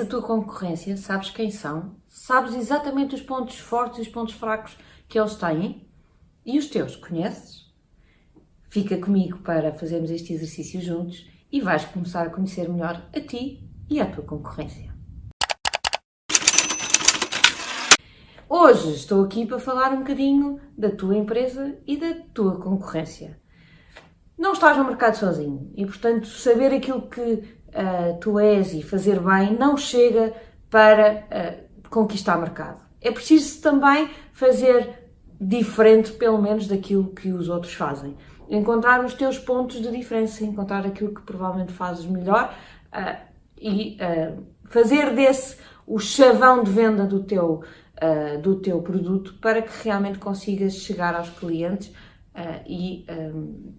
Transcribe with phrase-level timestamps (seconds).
[0.00, 4.78] A tua concorrência, sabes quem são, sabes exatamente os pontos fortes e os pontos fracos
[5.08, 5.88] que eles têm
[6.46, 7.74] e os teus, conheces?
[8.68, 13.68] Fica comigo para fazermos este exercício juntos e vais começar a conhecer melhor a ti
[13.90, 14.94] e a tua concorrência.
[18.48, 23.40] Hoje estou aqui para falar um bocadinho da tua empresa e da tua concorrência.
[24.38, 29.20] Não estás no mercado sozinho e, portanto, saber aquilo que uh, tu és e fazer
[29.20, 30.32] bem não chega
[30.70, 32.80] para uh, conquistar mercado.
[33.00, 35.10] É preciso também fazer
[35.40, 38.16] diferente, pelo menos, daquilo que os outros fazem
[38.50, 42.56] encontrar os teus pontos de diferença, encontrar aquilo que provavelmente fazes melhor
[42.94, 43.28] uh,
[43.60, 43.98] e
[44.70, 47.62] fazer desse o chavão de venda do teu,
[48.40, 51.92] do teu produto para que realmente consigas chegar aos clientes
[52.64, 53.74] e um,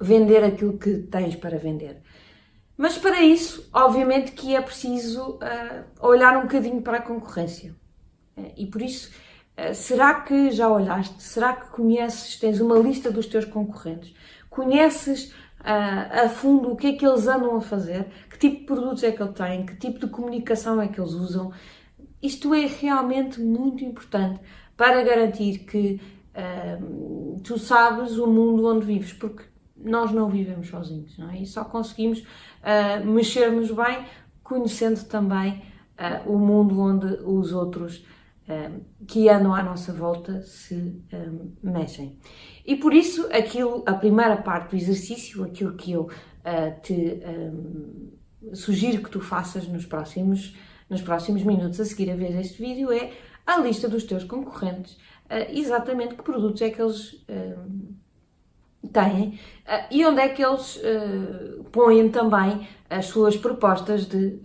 [0.00, 2.00] vender aquilo que tens para vender.
[2.78, 5.38] Mas para isso, obviamente que é preciso
[6.00, 7.74] olhar um bocadinho para a concorrência.
[8.56, 9.10] e por isso
[9.58, 11.20] eh, será que já olhaste?
[11.20, 14.14] Será que conheces, tens uma lista dos teus concorrentes?
[14.48, 18.06] Conheces uh, a fundo o que é que eles andam a fazer?
[18.30, 19.66] Que tipo de produtos é que eles têm?
[19.66, 21.52] Que tipo de comunicação é que eles usam?
[22.22, 24.40] Isto é realmente muito importante
[24.76, 26.00] para garantir que
[26.36, 29.42] uh, tu sabes o mundo onde vives, porque
[29.82, 31.40] nós não vivemos sozinhos, não é?
[31.40, 34.04] E só conseguimos uh, mexermos bem
[34.42, 35.62] conhecendo também
[36.26, 38.06] o mundo onde os outros
[39.06, 41.02] que andam à nossa volta se
[41.60, 42.16] mexem.
[42.68, 48.12] E por isso, aquilo, a primeira parte do exercício, aquilo que eu uh, te um,
[48.54, 50.54] sugiro que tu faças nos próximos,
[50.88, 53.12] nos próximos minutos a seguir a ver este vídeo é
[53.46, 57.96] a lista dos teus concorrentes, uh, exatamente que produtos é que eles uh,
[58.92, 59.38] têm
[59.90, 60.80] e onde é que eles
[61.72, 64.40] põem também as suas propostas de,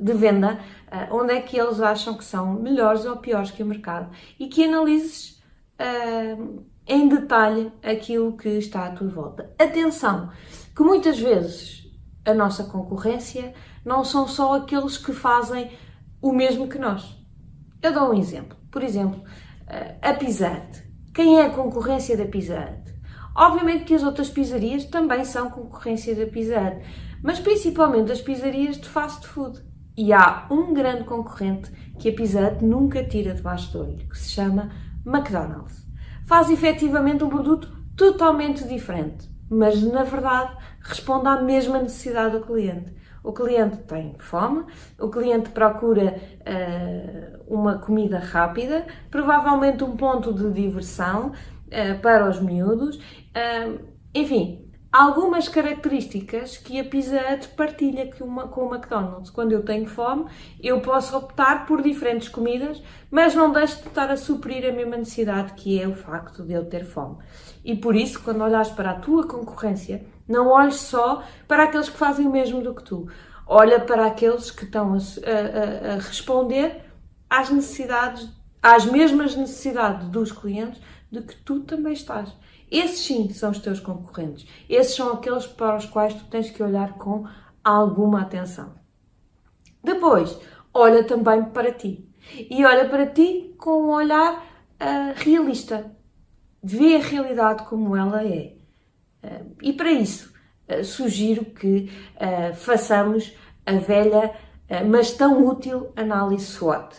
[0.00, 0.58] de venda
[0.94, 4.46] uh, onde é que eles acham que são melhores ou piores que o mercado e
[4.46, 5.42] que analises
[5.80, 9.50] uh, em detalhe aquilo que está à tua volta.
[9.58, 10.30] Atenção,
[10.74, 11.84] que muitas vezes
[12.24, 13.52] a nossa concorrência
[13.84, 15.70] não são só aqueles que fazem
[16.22, 17.16] o mesmo que nós.
[17.82, 18.56] Eu dou um exemplo.
[18.70, 20.68] Por exemplo, uh, a Pizza
[21.14, 22.82] Quem é a concorrência da Pizza
[23.34, 26.80] Obviamente que as outras pizzarias também são concorrência da Pizza
[27.22, 29.58] mas principalmente as pizzarias de fast food.
[29.96, 34.18] E há um grande concorrente que a Pizza Hut nunca tira debaixo do olho, que
[34.18, 34.70] se chama
[35.06, 35.86] McDonald's.
[36.26, 42.92] Faz efetivamente um produto totalmente diferente, mas na verdade responde à mesma necessidade do cliente.
[43.22, 44.64] O cliente tem fome,
[44.98, 52.38] o cliente procura uh, uma comida rápida, provavelmente um ponto de diversão uh, para os
[52.38, 53.00] miúdos,
[54.14, 54.64] enfim,
[54.94, 59.28] algumas características que a Pizza Hut partilha com o McDonald's.
[59.28, 60.26] Quando eu tenho fome,
[60.62, 62.80] eu posso optar por diferentes comidas,
[63.10, 66.52] mas não deixo de estar a suprir a mesma necessidade que é o facto de
[66.52, 67.18] eu ter fome.
[67.64, 71.98] E por isso, quando olhas para a tua concorrência, não olhes só para aqueles que
[71.98, 73.08] fazem o mesmo do que tu.
[73.48, 76.84] Olha para aqueles que estão a, a, a responder
[77.28, 78.28] às necessidades,
[78.62, 80.80] às mesmas necessidades dos clientes
[81.14, 82.34] de que tu também estás.
[82.70, 84.46] Esses sim são os teus concorrentes.
[84.68, 87.26] Esses são aqueles para os quais tu tens que olhar com
[87.62, 88.74] alguma atenção.
[89.82, 90.36] Depois,
[90.72, 92.08] olha também para ti.
[92.50, 95.94] E olha para ti com um olhar uh, realista.
[96.62, 98.56] Vê a realidade como ela é.
[99.22, 100.34] Uh, e para isso,
[100.68, 101.90] uh, sugiro que
[102.56, 103.34] façamos
[103.66, 104.34] a velha,
[104.90, 106.96] mas tão útil análise SWOT.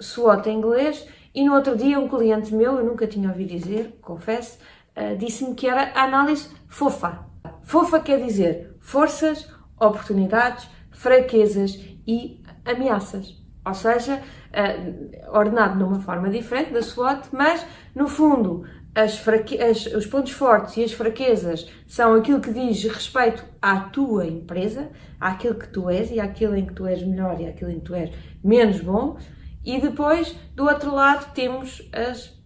[0.00, 3.98] SWOT em inglês e no outro dia, um cliente meu, eu nunca tinha ouvido dizer,
[4.02, 4.58] confesso,
[4.96, 7.26] uh, disse-me que era a análise fofa.
[7.62, 9.48] Fofa quer dizer forças,
[9.78, 13.38] oportunidades, fraquezas e ameaças.
[13.64, 19.24] Ou seja, uh, ordenado de uma forma diferente da SWOT, mas no fundo as.
[19.28, 24.90] As, os pontos fortes e as fraquezas são aquilo que diz respeito à tua empresa,
[25.20, 27.84] àquilo que tu és e àquilo em que tu és melhor e àquilo em que
[27.84, 28.10] tu és
[28.42, 29.16] menos bom.
[29.64, 32.38] E depois, do outro lado, temos as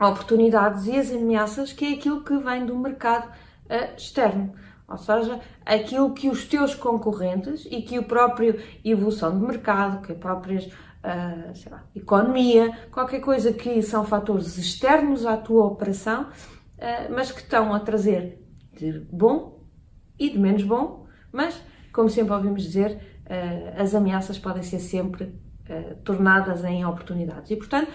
[0.00, 4.52] oportunidades e as ameaças, que é aquilo que vem do mercado uh, externo.
[4.88, 10.12] Ou seja, aquilo que os teus concorrentes e que o próprio evolução de mercado, que
[10.12, 17.12] a própria uh, lá, economia, qualquer coisa que são fatores externos à tua operação, uh,
[17.12, 18.42] mas que estão a trazer
[18.72, 19.64] de bom
[20.18, 21.60] e de menos bom, mas,
[21.92, 22.98] como sempre ouvimos dizer,
[23.76, 25.34] as ameaças podem ser sempre
[25.68, 27.50] uh, tornadas em oportunidades.
[27.50, 27.90] E, portanto,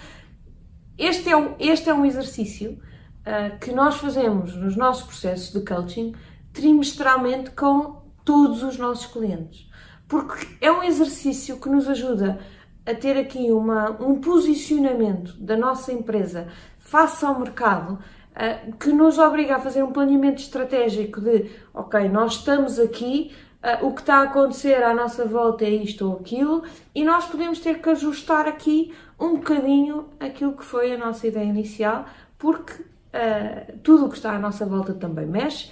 [0.98, 2.80] este é um, este é um exercício
[3.22, 6.14] uh, que nós fazemos nos nossos processos de coaching
[6.54, 9.70] trimestralmente com todos os nossos clientes.
[10.08, 12.38] porque é um exercício que nos ajuda
[12.86, 16.48] a ter aqui uma, um posicionamento da nossa empresa
[16.80, 22.34] face ao mercado uh, que nos obriga a fazer um planeamento estratégico de, ok, nós
[22.34, 23.32] estamos aqui,
[23.64, 26.64] uh, o que está a acontecer à nossa volta é isto ou aquilo,
[26.94, 31.46] e nós podemos ter que ajustar aqui um bocadinho aquilo que foi a nossa ideia
[31.46, 32.06] inicial,
[32.38, 35.72] porque uh, tudo o que está à nossa volta também mexe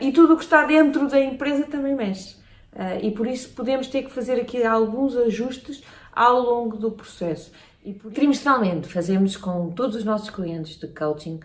[0.00, 2.36] e tudo o que está dentro da empresa também mexe.
[3.00, 7.52] e por isso podemos ter que fazer aqui alguns ajustes ao longo do processo.
[7.84, 8.12] E por...
[8.12, 11.36] Trimestralmente fazemos com todos os nossos clientes de coaching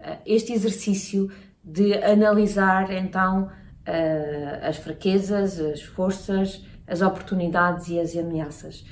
[0.00, 1.30] uh, este exercício
[1.62, 3.50] de analisar então
[3.86, 8.84] uh, as fraquezas, as forças, as oportunidades e as ameaças.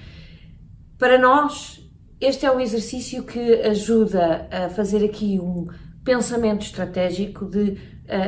[0.98, 1.80] Para nós,
[2.20, 5.68] este é um exercício que ajuda a fazer aqui um
[6.04, 7.76] pensamento estratégico de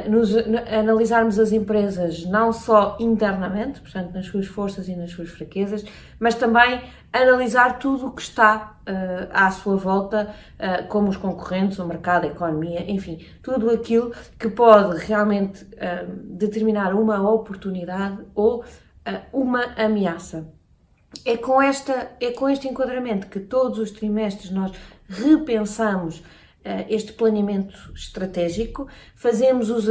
[0.09, 0.35] nos,
[0.71, 5.85] analisarmos as empresas não só internamente, portanto, nas suas forças e nas suas fraquezas,
[6.19, 6.83] mas também
[7.13, 12.25] analisar tudo o que está uh, à sua volta, uh, como os concorrentes, o mercado,
[12.25, 15.67] a economia, enfim, tudo aquilo que pode realmente
[16.25, 18.65] determinar uma oportunidade ou
[19.33, 20.47] uma ameaça.
[21.25, 24.73] É com, esta, é com este enquadramento que todos os trimestres nós
[25.09, 26.40] repensamos eh,
[26.89, 29.89] este planeamento estratégico, fazemos os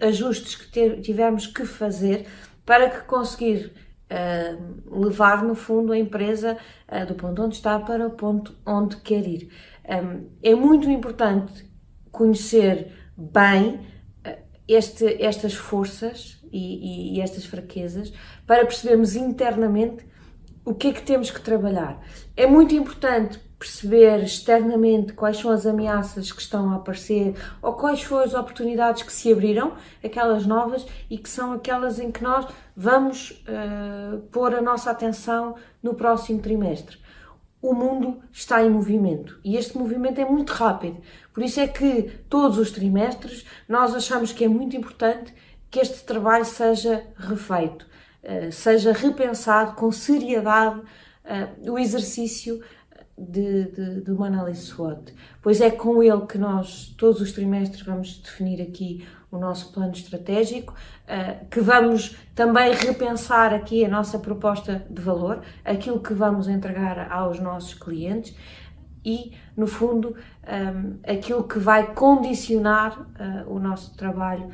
[0.00, 2.26] ajustes que tivermos que fazer
[2.64, 3.72] para que conseguir
[4.10, 6.56] uh, levar, no fundo, a empresa
[6.88, 9.50] uh, do ponto onde está para o ponto onde quer ir.
[10.42, 11.70] É muito importante
[12.10, 13.80] conhecer bem
[14.66, 18.12] este, estas forças e, e, e estas fraquezas
[18.46, 20.06] para percebermos internamente
[20.64, 22.00] o que é que temos que trabalhar.
[22.36, 28.02] É muito importante perceber externamente quais são as ameaças que estão a aparecer ou quais
[28.02, 29.72] foram as oportunidades que se abriram,
[30.04, 32.46] aquelas novas e que são aquelas em que nós
[32.76, 36.98] vamos uh, pôr a nossa atenção no próximo trimestre.
[37.62, 40.98] O mundo está em movimento e este movimento é muito rápido.
[41.32, 45.34] Por isso é que todos os trimestres nós achamos que é muito importante
[45.70, 47.86] que este trabalho seja refeito,
[48.22, 52.60] uh, seja repensado com seriedade uh, o exercício
[53.16, 57.82] de, de, de, uma análise SWOT, pois é com ele que nós, todos os trimestres,
[57.82, 64.18] vamos definir aqui o nosso plano estratégico, uh, que vamos também repensar aqui a nossa
[64.18, 68.36] proposta de valor, aquilo que vamos entregar aos nossos clientes
[69.04, 74.48] e, no fundo, ehm, aquilo que vai condicionar uh, o nosso trabalho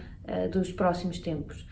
[0.53, 1.67] dos próximos tempos.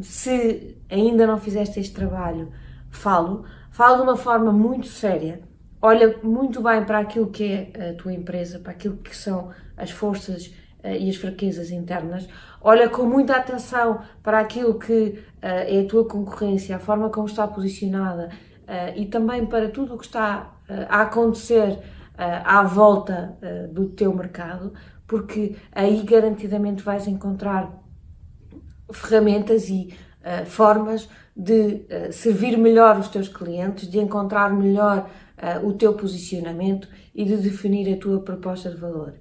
[0.00, 2.50] Se ainda não fizeste este trabalho,
[2.88, 5.42] falo, falo de uma forma muito séria
[5.80, 7.44] olha muito bem para aquilo que
[7.74, 10.46] é a tua empresa, para aquilo que são as forças
[10.84, 12.28] uh, e as fraquezas internas,
[12.60, 17.26] olha com muita atenção para aquilo que uh, é a tua concorrência, a forma como
[17.26, 18.28] está posicionada
[18.64, 20.54] uh, e também para tudo o que está
[20.88, 21.80] a acontecer
[22.44, 23.36] à volta
[23.72, 24.72] do teu mercado,
[25.04, 27.82] porque aí garantidamente vais encontrar
[28.92, 29.92] ferramentas e
[30.44, 35.10] formas de servir melhor os teus clientes, de encontrar melhor
[35.42, 39.14] uh, o teu posicionamento e de definir a tua proposta de valor.